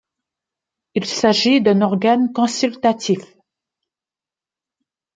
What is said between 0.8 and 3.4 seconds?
Il s'agit d'un organe consultatif.